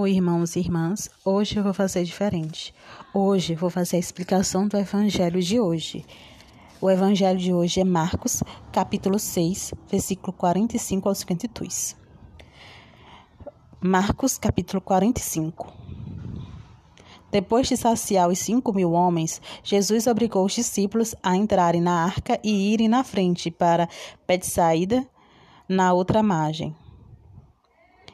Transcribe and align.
Oi, 0.00 0.12
irmãos 0.12 0.54
e 0.54 0.60
irmãs. 0.60 1.10
Hoje 1.24 1.56
eu 1.56 1.64
vou 1.64 1.74
fazer 1.74 2.04
diferente. 2.04 2.72
Hoje 3.12 3.56
vou 3.56 3.68
fazer 3.68 3.96
a 3.96 3.98
explicação 3.98 4.68
do 4.68 4.76
evangelho 4.76 5.42
de 5.42 5.58
hoje. 5.58 6.06
O 6.80 6.88
evangelho 6.88 7.36
de 7.36 7.52
hoje 7.52 7.80
é 7.80 7.84
Marcos, 7.84 8.40
capítulo 8.70 9.18
6, 9.18 9.74
versículo 9.90 10.32
45 10.32 11.08
ao 11.08 11.14
52. 11.16 11.96
Marcos, 13.80 14.38
capítulo 14.38 14.80
45. 14.80 15.66
Depois 17.32 17.66
de 17.66 17.76
saciar 17.76 18.28
os 18.28 18.38
cinco 18.38 18.72
mil 18.72 18.92
homens, 18.92 19.42
Jesus 19.64 20.06
obrigou 20.06 20.44
os 20.44 20.52
discípulos 20.52 21.12
a 21.20 21.34
entrarem 21.34 21.80
na 21.80 22.04
arca 22.04 22.38
e 22.44 22.72
irem 22.72 22.86
na 22.86 23.02
frente 23.02 23.50
para 23.50 23.88
Betsaída, 24.28 25.04
na 25.68 25.92
outra 25.92 26.22
margem 26.22 26.72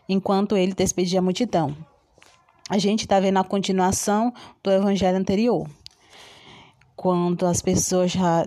enquanto 0.09 0.57
ele 0.57 0.75
despedia 0.75 1.19
a 1.19 1.23
multidão. 1.23 1.77
A 2.69 2.79
gente 2.79 3.03
está 3.03 3.21
vendo 3.21 3.39
a 3.39 3.45
continuação 3.45 4.33
do 4.63 4.71
evangelho 4.71 5.19
anterior, 5.19 5.69
quando 6.97 7.47
as 7.47 7.61
pessoas 7.61 8.13
já 8.13 8.47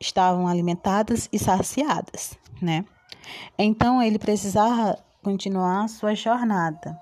estavam 0.00 0.46
alimentadas 0.46 1.28
e 1.32 1.38
saciadas, 1.38 2.38
né? 2.62 2.84
Então 3.58 4.02
ele 4.02 4.18
precisava 4.18 4.98
continuar 5.22 5.88
sua 5.88 6.14
jornada, 6.14 6.96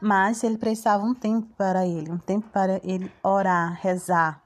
mas 0.00 0.44
ele 0.44 0.58
precisava 0.58 1.02
um 1.02 1.14
tempo 1.14 1.48
para 1.56 1.86
ele, 1.86 2.12
um 2.12 2.18
tempo 2.18 2.48
para 2.50 2.80
ele 2.84 3.10
orar, 3.22 3.78
rezar. 3.82 4.40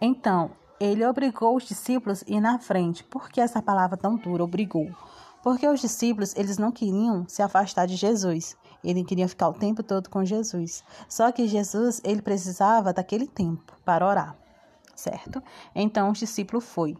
Então, 0.00 0.50
ele 0.78 1.04
obrigou 1.04 1.56
os 1.56 1.64
discípulos 1.64 2.22
a 2.22 2.32
ir 2.32 2.40
na 2.40 2.58
frente. 2.58 3.02
Por 3.04 3.28
que 3.28 3.40
essa 3.40 3.60
palavra 3.60 3.96
tão 3.96 4.16
dura, 4.16 4.44
obrigou? 4.44 4.90
Porque 5.46 5.68
os 5.68 5.80
discípulos, 5.80 6.34
eles 6.34 6.58
não 6.58 6.72
queriam 6.72 7.24
se 7.28 7.40
afastar 7.40 7.86
de 7.86 7.94
Jesus. 7.94 8.56
Eles 8.82 9.06
queriam 9.06 9.28
ficar 9.28 9.48
o 9.48 9.52
tempo 9.52 9.80
todo 9.80 10.10
com 10.10 10.24
Jesus. 10.24 10.82
Só 11.08 11.30
que 11.30 11.46
Jesus, 11.46 12.00
ele 12.02 12.20
precisava 12.20 12.92
daquele 12.92 13.28
tempo 13.28 13.72
para 13.84 14.04
orar. 14.04 14.36
Certo? 14.96 15.40
Então, 15.72 16.10
o 16.10 16.14
discípulo 16.14 16.60
foi, 16.60 16.96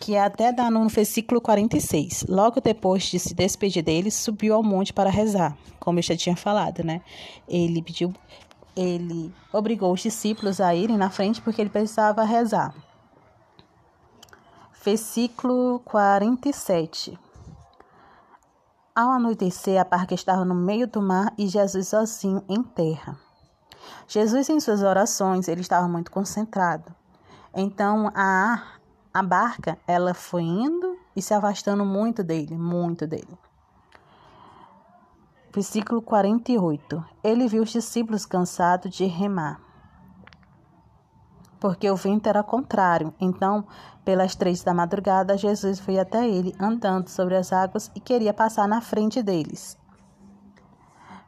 que 0.00 0.14
é 0.14 0.24
até 0.24 0.50
dá 0.50 0.70
no 0.70 0.88
versículo 0.88 1.42
46. 1.42 2.24
Logo 2.26 2.58
depois 2.62 3.02
de 3.02 3.18
se 3.18 3.34
despedir 3.34 3.82
deles, 3.82 4.14
subiu 4.14 4.54
ao 4.54 4.62
monte 4.62 4.94
para 4.94 5.10
rezar, 5.10 5.54
como 5.78 5.98
eu 5.98 6.02
já 6.02 6.16
tinha 6.16 6.34
falado, 6.34 6.82
né? 6.82 7.02
Ele 7.46 7.82
pediu, 7.82 8.14
ele 8.74 9.30
obrigou 9.52 9.92
os 9.92 10.00
discípulos 10.00 10.58
a 10.58 10.74
irem 10.74 10.96
na 10.96 11.10
frente 11.10 11.42
porque 11.42 11.60
ele 11.60 11.68
precisava 11.68 12.24
rezar. 12.24 12.74
Versículo 14.82 15.80
47. 15.80 17.18
Ao 19.00 19.12
anoitecer, 19.12 19.80
a 19.80 19.84
barca 19.84 20.12
estava 20.12 20.44
no 20.44 20.54
meio 20.54 20.86
do 20.86 21.00
mar 21.00 21.32
e 21.38 21.48
Jesus 21.48 21.88
sozinho 21.88 22.44
em 22.46 22.62
terra. 22.62 23.16
Jesus, 24.06 24.50
em 24.50 24.60
suas 24.60 24.82
orações, 24.82 25.48
ele 25.48 25.62
estava 25.62 25.88
muito 25.88 26.10
concentrado. 26.10 26.94
Então, 27.54 28.12
a, 28.14 28.62
a 29.14 29.22
barca, 29.22 29.78
ela 29.86 30.12
foi 30.12 30.42
indo 30.42 30.98
e 31.16 31.22
se 31.22 31.32
afastando 31.32 31.82
muito 31.82 32.22
dele, 32.22 32.58
muito 32.58 33.06
dele. 33.06 33.38
Versículo 35.50 36.02
48. 36.02 37.02
Ele 37.24 37.48
viu 37.48 37.62
os 37.62 37.70
discípulos 37.70 38.26
cansados 38.26 38.94
de 38.94 39.06
remar 39.06 39.62
porque 41.60 41.88
o 41.90 41.94
vento 41.94 42.26
era 42.26 42.42
contrário. 42.42 43.14
Então, 43.20 43.64
pelas 44.04 44.34
três 44.34 44.64
da 44.64 44.72
madrugada, 44.72 45.36
Jesus 45.36 45.78
foi 45.78 45.98
até 45.98 46.26
ele, 46.26 46.56
andando 46.58 47.08
sobre 47.08 47.36
as 47.36 47.52
águas 47.52 47.90
e 47.94 48.00
queria 48.00 48.32
passar 48.32 48.66
na 48.66 48.80
frente 48.80 49.22
deles. 49.22 49.78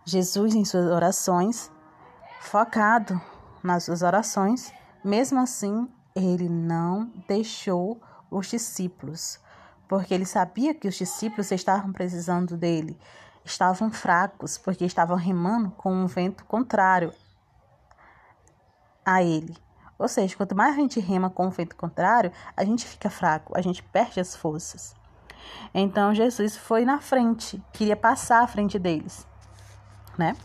Jesus, 0.04 0.54
em 0.54 0.64
suas 0.64 0.90
orações, 0.90 1.70
focado 2.40 3.20
nas 3.62 3.84
suas 3.84 4.02
orações, 4.02 4.72
mesmo 5.04 5.38
assim, 5.38 5.86
ele 6.16 6.48
não 6.48 7.12
deixou 7.28 8.00
os 8.30 8.48
discípulos, 8.48 9.38
porque 9.86 10.12
ele 10.12 10.24
sabia 10.24 10.74
que 10.74 10.88
os 10.88 10.94
discípulos 10.94 11.52
estavam 11.52 11.92
precisando 11.92 12.56
dele, 12.56 12.98
estavam 13.44 13.92
fracos, 13.92 14.56
porque 14.56 14.84
estavam 14.84 15.16
remando 15.16 15.70
com 15.72 15.92
um 15.92 16.06
vento 16.06 16.44
contrário 16.46 17.12
a 19.04 19.22
ele. 19.22 19.56
Ou 20.02 20.08
seja, 20.08 20.36
quanto 20.36 20.56
mais 20.56 20.74
a 20.74 20.80
gente 20.80 20.98
rema 20.98 21.30
com 21.30 21.46
o 21.46 21.50
vento 21.50 21.76
contrário, 21.76 22.32
a 22.56 22.64
gente 22.64 22.84
fica 22.84 23.08
fraco, 23.08 23.56
a 23.56 23.60
gente 23.60 23.84
perde 23.84 24.18
as 24.18 24.34
forças. 24.34 24.96
Então 25.72 26.12
Jesus 26.12 26.56
foi 26.56 26.84
na 26.84 26.98
frente, 26.98 27.62
queria 27.72 27.96
passar 27.96 28.42
à 28.42 28.46
frente 28.48 28.80
deles, 28.80 29.24
né? 30.18 30.36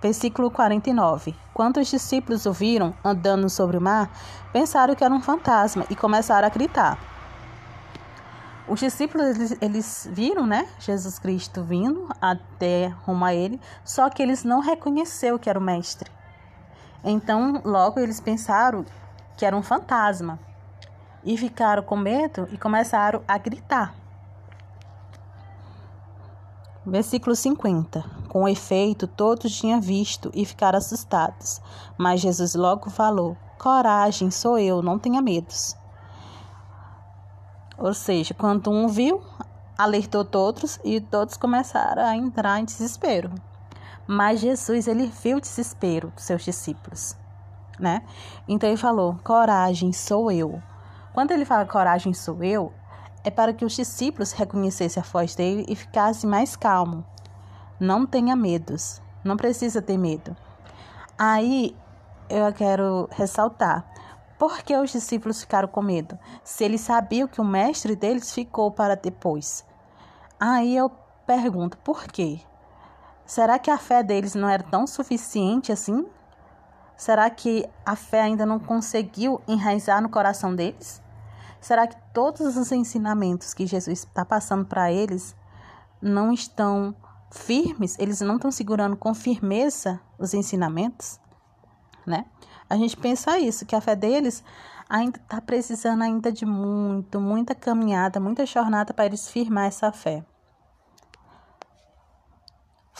Versículo 0.00 0.48
49. 0.48 1.34
Quando 1.52 1.80
os 1.80 1.88
discípulos 1.88 2.46
o 2.46 2.52
viram 2.52 2.94
andando 3.04 3.50
sobre 3.50 3.76
o 3.76 3.80
mar, 3.80 4.08
pensaram 4.52 4.94
que 4.94 5.02
era 5.02 5.12
um 5.12 5.20
fantasma 5.20 5.84
e 5.90 5.96
começaram 5.96 6.46
a 6.46 6.50
gritar. 6.50 6.96
Os 8.68 8.78
discípulos 8.78 9.26
eles, 9.26 9.58
eles, 9.60 10.08
viram, 10.08 10.46
né, 10.46 10.68
Jesus 10.78 11.18
Cristo 11.18 11.64
vindo 11.64 12.08
até 12.20 12.94
rumo 13.04 13.24
a 13.24 13.34
ele, 13.34 13.60
só 13.84 14.08
que 14.08 14.22
eles 14.22 14.44
não 14.44 14.60
reconheceram 14.60 15.36
que 15.36 15.50
era 15.50 15.58
o 15.58 15.62
mestre. 15.62 16.11
Então, 17.04 17.60
logo 17.64 17.98
eles 17.98 18.20
pensaram 18.20 18.84
que 19.36 19.44
era 19.44 19.56
um 19.56 19.62
fantasma 19.62 20.38
e 21.24 21.36
ficaram 21.36 21.82
com 21.82 21.96
medo 21.96 22.48
e 22.52 22.58
começaram 22.58 23.22
a 23.26 23.38
gritar. 23.38 23.94
Versículo 26.84 27.36
50. 27.36 28.04
Com 28.28 28.48
efeito, 28.48 29.06
todos 29.06 29.54
tinham 29.54 29.80
visto 29.80 30.30
e 30.34 30.44
ficaram 30.44 30.78
assustados. 30.78 31.60
Mas 31.96 32.20
Jesus 32.20 32.54
logo 32.54 32.90
falou: 32.90 33.36
Coragem, 33.58 34.30
sou 34.30 34.58
eu, 34.58 34.82
não 34.82 34.98
tenha 34.98 35.22
medos. 35.22 35.76
Ou 37.78 37.94
seja, 37.94 38.34
quando 38.34 38.70
um 38.70 38.88
viu, 38.88 39.22
alertou 39.78 40.24
todos 40.24 40.80
e 40.84 41.00
todos 41.00 41.36
começaram 41.36 42.02
a 42.04 42.16
entrar 42.16 42.58
em 42.58 42.64
desespero. 42.64 43.30
Mas 44.06 44.40
Jesus, 44.40 44.88
ele 44.88 45.06
viu 45.22 45.38
o 45.38 45.40
desespero 45.40 46.10
dos 46.10 46.24
seus 46.24 46.42
discípulos, 46.42 47.16
né? 47.78 48.02
Então 48.48 48.68
ele 48.68 48.76
falou: 48.76 49.18
"Coragem, 49.22 49.92
sou 49.92 50.30
eu". 50.30 50.62
Quando 51.12 51.30
ele 51.30 51.44
fala 51.44 51.66
coragem 51.66 52.14
sou 52.14 52.42
eu, 52.42 52.72
é 53.22 53.30
para 53.30 53.52
que 53.52 53.64
os 53.64 53.74
discípulos 53.74 54.32
reconhecessem 54.32 55.02
a 55.02 55.06
voz 55.06 55.34
dele 55.34 55.64
e 55.68 55.76
ficassem 55.76 56.28
mais 56.28 56.56
calmos. 56.56 57.04
Não 57.78 58.06
tenha 58.06 58.34
medos, 58.34 59.00
não 59.22 59.36
precisa 59.36 59.82
ter 59.82 59.98
medo. 59.98 60.36
Aí 61.18 61.76
eu 62.28 62.52
quero 62.52 63.08
ressaltar: 63.12 63.84
por 64.38 64.62
que 64.62 64.76
os 64.76 64.90
discípulos 64.90 65.40
ficaram 65.40 65.68
com 65.68 65.82
medo? 65.82 66.18
Se 66.42 66.64
eles 66.64 66.80
sabiam 66.80 67.28
que 67.28 67.40
o 67.40 67.44
mestre 67.44 67.94
deles 67.94 68.32
ficou 68.32 68.70
para 68.70 68.96
depois. 68.96 69.64
Aí 70.40 70.76
eu 70.76 70.90
pergunto: 71.26 71.76
por 71.78 72.04
quê? 72.04 72.40
Será 73.32 73.58
que 73.58 73.70
a 73.70 73.78
fé 73.78 74.02
deles 74.02 74.34
não 74.34 74.46
era 74.46 74.62
tão 74.62 74.86
suficiente 74.86 75.72
assim? 75.72 76.04
Será 76.94 77.30
que 77.30 77.66
a 77.82 77.96
fé 77.96 78.20
ainda 78.20 78.44
não 78.44 78.58
conseguiu 78.58 79.40
enraizar 79.48 80.02
no 80.02 80.10
coração 80.10 80.54
deles? 80.54 81.00
Será 81.58 81.86
que 81.86 81.96
todos 82.12 82.58
os 82.58 82.70
ensinamentos 82.70 83.54
que 83.54 83.64
Jesus 83.66 84.00
está 84.00 84.22
passando 84.22 84.66
para 84.66 84.92
eles 84.92 85.34
não 85.98 86.30
estão 86.30 86.94
firmes? 87.30 87.98
Eles 87.98 88.20
não 88.20 88.36
estão 88.36 88.50
segurando 88.50 88.96
com 88.96 89.14
firmeza 89.14 89.98
os 90.18 90.34
ensinamentos? 90.34 91.18
Né? 92.06 92.26
A 92.68 92.76
gente 92.76 92.98
pensa 92.98 93.38
isso, 93.38 93.64
que 93.64 93.74
a 93.74 93.80
fé 93.80 93.96
deles 93.96 94.44
ainda 94.90 95.18
está 95.18 95.40
precisando 95.40 96.02
ainda 96.02 96.30
de 96.30 96.44
muito, 96.44 97.18
muita 97.18 97.54
caminhada, 97.54 98.20
muita 98.20 98.44
jornada 98.44 98.92
para 98.92 99.06
eles 99.06 99.26
firmar 99.26 99.68
essa 99.68 99.90
fé. 99.90 100.22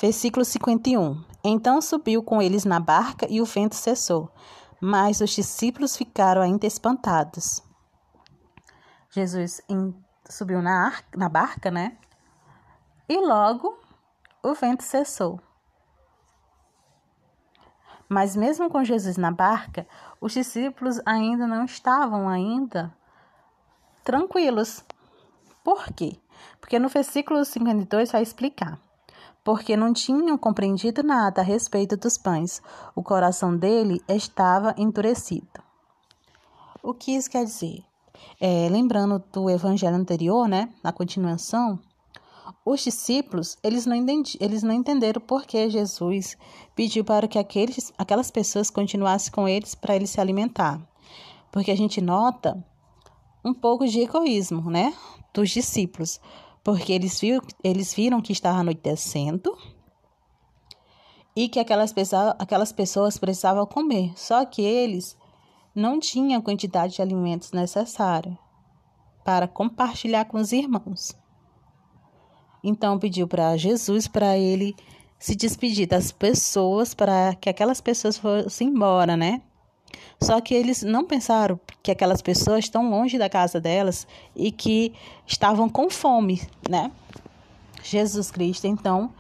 Versículo 0.02 0.44
51. 0.44 1.24
Então 1.44 1.80
subiu 1.80 2.24
com 2.24 2.42
eles 2.42 2.64
na 2.64 2.80
barca 2.80 3.24
e 3.30 3.40
o 3.40 3.44
vento 3.44 3.76
cessou, 3.76 4.32
mas 4.80 5.20
os 5.20 5.30
discípulos 5.30 5.96
ficaram 5.96 6.42
ainda 6.42 6.66
espantados. 6.66 7.62
Jesus 9.10 9.60
subiu 10.28 10.60
na, 10.60 10.92
na 11.14 11.28
barca, 11.28 11.70
né? 11.70 11.96
E 13.08 13.16
logo 13.16 13.78
o 14.42 14.52
vento 14.54 14.82
cessou. 14.82 15.40
Mas 18.08 18.34
mesmo 18.34 18.68
com 18.68 18.82
Jesus 18.82 19.16
na 19.16 19.30
barca, 19.30 19.86
os 20.20 20.32
discípulos 20.32 21.00
ainda 21.06 21.46
não 21.46 21.64
estavam 21.64 22.28
ainda 22.28 22.92
tranquilos. 24.02 24.84
Por 25.62 25.92
quê? 25.92 26.20
Porque 26.60 26.80
no 26.80 26.88
versículo 26.88 27.44
52 27.44 28.10
vai 28.10 28.22
explicar 28.22 28.80
porque 29.44 29.76
não 29.76 29.92
tinham 29.92 30.38
compreendido 30.38 31.02
nada 31.02 31.40
a 31.40 31.44
respeito 31.44 31.96
dos 31.96 32.16
pães. 32.16 32.62
O 32.94 33.02
coração 33.02 33.56
dele 33.56 34.00
estava 34.08 34.74
endurecido. 34.78 35.62
O 36.82 36.94
que 36.94 37.12
isso 37.12 37.30
quer 37.30 37.44
dizer? 37.44 37.82
É, 38.40 38.68
lembrando 38.70 39.22
do 39.32 39.50
evangelho 39.50 39.96
anterior, 39.96 40.48
né, 40.48 40.68
na 40.82 40.92
continuação, 40.92 41.78
Os 42.64 42.80
discípulos, 42.82 43.58
eles 43.62 43.86
não, 43.86 43.96
entendi, 43.96 44.38
eles 44.40 44.62
não 44.62 44.72
entenderam 44.72 45.20
por 45.20 45.44
que 45.44 45.68
Jesus 45.68 46.36
pediu 46.76 47.04
para 47.04 47.26
que 47.26 47.38
aqueles, 47.38 47.92
aquelas 47.98 48.30
pessoas 48.30 48.70
continuassem 48.70 49.32
com 49.32 49.48
eles 49.48 49.74
para 49.74 49.96
eles 49.96 50.10
se 50.10 50.20
alimentar. 50.20 50.80
Porque 51.50 51.72
a 51.72 51.76
gente 51.76 52.00
nota 52.00 52.64
um 53.44 53.52
pouco 53.52 53.86
de 53.86 54.00
egoísmo, 54.00 54.70
né, 54.70 54.94
dos 55.34 55.50
discípulos, 55.50 56.20
porque 56.62 56.92
eles, 56.92 57.20
viu, 57.20 57.40
eles 57.62 57.92
viram 57.94 58.20
que 58.20 58.32
estava 58.32 58.58
anoitecendo 58.58 59.56
e 61.34 61.48
que 61.48 61.58
aquelas 61.58 61.94
aquelas 62.38 62.72
pessoas 62.72 63.18
precisavam 63.18 63.66
comer, 63.66 64.12
só 64.16 64.44
que 64.44 64.62
eles 64.62 65.16
não 65.74 65.98
tinham 65.98 66.38
a 66.38 66.42
quantidade 66.42 66.94
de 66.94 67.02
alimentos 67.02 67.52
necessária 67.52 68.38
para 69.24 69.48
compartilhar 69.48 70.26
com 70.26 70.38
os 70.38 70.52
irmãos. 70.52 71.16
Então 72.62 72.98
pediu 72.98 73.26
para 73.26 73.56
Jesus 73.56 74.06
para 74.06 74.36
ele 74.36 74.76
se 75.18 75.34
despedir 75.34 75.86
das 75.86 76.12
pessoas 76.12 76.94
para 76.94 77.34
que 77.36 77.48
aquelas 77.48 77.80
pessoas 77.80 78.18
fossem 78.18 78.68
embora, 78.68 79.16
né? 79.16 79.42
Só 80.20 80.40
que 80.40 80.54
eles 80.54 80.82
não 80.82 81.04
pensaram 81.04 81.58
que 81.82 81.90
aquelas 81.90 82.22
pessoas 82.22 82.64
estão 82.64 82.88
longe 82.90 83.18
da 83.18 83.28
casa 83.28 83.60
delas 83.60 84.06
e 84.34 84.52
que 84.52 84.94
estavam 85.26 85.68
com 85.68 85.90
fome, 85.90 86.40
né? 86.68 86.92
Jesus 87.82 88.30
Cristo, 88.30 88.66
então, 88.66 89.12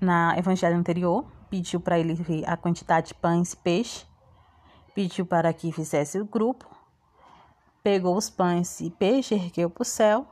na 0.00 0.36
evangelho 0.38 0.76
anterior, 0.76 1.24
pediu 1.48 1.80
para 1.80 1.98
ele 1.98 2.14
ver 2.14 2.48
a 2.48 2.56
quantidade 2.56 3.08
de 3.08 3.14
pães 3.14 3.52
e 3.52 3.56
peixe, 3.56 4.04
pediu 4.94 5.24
para 5.24 5.52
que 5.52 5.72
fizesse 5.72 6.20
o 6.20 6.24
grupo, 6.24 6.66
pegou 7.82 8.16
os 8.16 8.28
pães 8.28 8.80
e 8.80 8.90
peixe, 8.90 9.34
ergueu 9.34 9.70
para 9.70 9.82
o 9.82 9.84
céu 9.84 10.26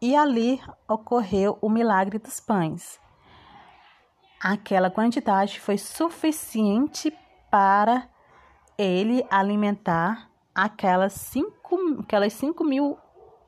e 0.00 0.16
ali 0.16 0.60
ocorreu 0.88 1.56
o 1.60 1.68
milagre 1.68 2.18
dos 2.18 2.40
pães. 2.40 2.98
Aquela 4.40 4.90
quantidade 4.90 5.60
foi 5.60 5.78
suficiente 5.78 7.12
para 7.48 8.08
ele 8.78 9.24
alimentar 9.30 10.30
aquelas 10.54 11.12
cinco, 11.12 12.00
aquelas 12.00 12.32
cinco 12.32 12.64
mil 12.64 12.98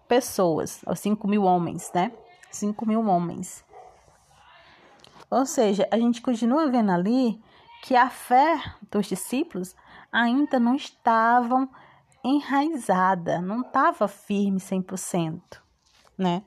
pessoas, 0.08 0.82
ou 0.86 0.94
cinco 0.94 1.26
mil 1.26 1.44
homens, 1.44 1.90
né? 1.94 2.12
Cinco 2.50 2.86
mil 2.86 3.06
homens. 3.06 3.64
Ou 5.30 5.44
seja, 5.44 5.88
a 5.90 5.98
gente 5.98 6.22
continua 6.22 6.70
vendo 6.70 6.90
ali 6.90 7.42
que 7.82 7.96
a 7.96 8.08
fé 8.08 8.62
dos 8.90 9.06
discípulos 9.06 9.74
ainda 10.12 10.60
não 10.60 10.74
estavam 10.74 11.68
enraizada, 12.22 13.40
não 13.40 13.62
estava 13.62 14.06
firme 14.06 14.58
100% 14.58 15.64
né? 16.16 16.42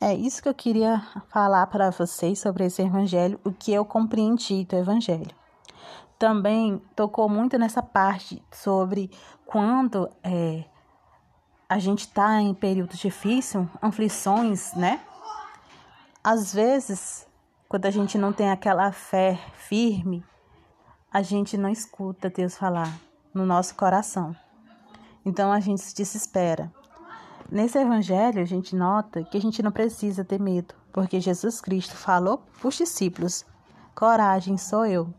É 0.00 0.14
isso 0.14 0.40
que 0.42 0.48
eu 0.48 0.54
queria 0.54 1.00
falar 1.28 1.66
para 1.66 1.90
vocês 1.90 2.38
sobre 2.38 2.64
esse 2.64 2.82
evangelho, 2.82 3.40
o 3.44 3.52
que 3.52 3.72
eu 3.72 3.84
compreendi 3.84 4.64
do 4.64 4.76
evangelho. 4.76 5.34
Também 6.18 6.82
tocou 6.96 7.28
muito 7.28 7.56
nessa 7.58 7.82
parte 7.82 8.42
sobre 8.50 9.10
quando 9.46 10.10
é, 10.22 10.64
a 11.68 11.78
gente 11.78 12.00
está 12.00 12.40
em 12.40 12.52
períodos 12.54 12.98
difíceis, 12.98 13.66
aflições, 13.80 14.74
né? 14.74 15.00
Às 16.24 16.52
vezes, 16.52 17.26
quando 17.68 17.86
a 17.86 17.90
gente 17.90 18.18
não 18.18 18.32
tem 18.32 18.50
aquela 18.50 18.90
fé 18.90 19.38
firme, 19.54 20.24
a 21.12 21.22
gente 21.22 21.56
não 21.56 21.70
escuta 21.70 22.28
Deus 22.28 22.56
falar 22.56 22.92
no 23.32 23.46
nosso 23.46 23.74
coração. 23.74 24.34
Então 25.24 25.52
a 25.52 25.60
gente 25.60 25.80
se 25.80 25.94
desespera. 25.94 26.72
Nesse 27.50 27.78
evangelho, 27.78 28.42
a 28.42 28.44
gente 28.44 28.76
nota 28.76 29.24
que 29.24 29.36
a 29.36 29.40
gente 29.40 29.62
não 29.62 29.72
precisa 29.72 30.24
ter 30.24 30.40
medo, 30.40 30.74
porque 30.92 31.20
Jesus 31.20 31.60
Cristo 31.60 31.96
falou 31.96 32.42
para 32.58 32.68
os 32.68 32.76
discípulos: 32.76 33.44
Coragem, 33.94 34.58
sou 34.58 34.84
eu, 34.84 35.12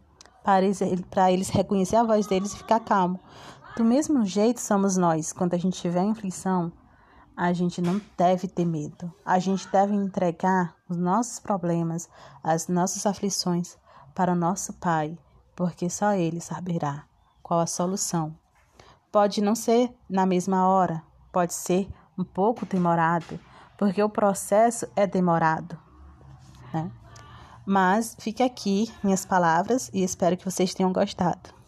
para 0.43 0.63
eles, 0.63 0.79
para 1.09 1.31
eles 1.31 1.49
reconhecer 1.49 1.95
a 1.95 2.03
voz 2.03 2.27
deles 2.27 2.53
e 2.53 2.57
ficar 2.57 2.79
calmo. 2.79 3.19
Do 3.75 3.83
mesmo 3.83 4.25
jeito 4.25 4.59
somos 4.59 4.97
nós, 4.97 5.31
quando 5.31 5.53
a 5.53 5.57
gente 5.57 5.79
tiver 5.79 6.03
inflição, 6.03 6.71
a 7.35 7.53
gente 7.53 7.81
não 7.81 8.01
deve 8.17 8.49
ter 8.49 8.65
medo. 8.65 9.13
A 9.25 9.39
gente 9.39 9.65
deve 9.71 9.95
entregar 9.95 10.75
os 10.89 10.97
nossos 10.97 11.39
problemas, 11.39 12.09
as 12.43 12.67
nossas 12.67 13.05
aflições 13.05 13.77
para 14.13 14.33
o 14.33 14.35
nosso 14.35 14.73
Pai, 14.73 15.17
porque 15.55 15.89
só 15.89 16.13
Ele 16.13 16.41
saberá 16.41 17.05
qual 17.41 17.61
a 17.61 17.65
solução. 17.65 18.35
Pode 19.09 19.41
não 19.41 19.55
ser 19.55 19.89
na 20.09 20.25
mesma 20.25 20.67
hora, 20.67 21.01
pode 21.31 21.53
ser 21.53 21.87
um 22.17 22.25
pouco 22.25 22.65
demorado, 22.65 23.39
porque 23.77 24.03
o 24.03 24.09
processo 24.09 24.85
é 24.93 25.07
demorado. 25.07 25.79
Né? 26.73 26.91
Mas 27.69 28.15
fique 28.17 28.41
aqui 28.41 28.91
minhas 29.03 29.27
palavras 29.27 29.91
e 29.93 30.01
espero 30.03 30.35
que 30.35 30.43
vocês 30.43 30.73
tenham 30.73 30.91
gostado. 30.91 31.58